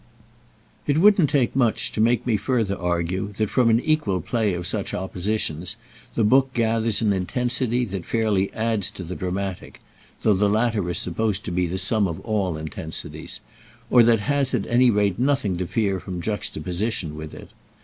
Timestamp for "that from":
3.33-3.69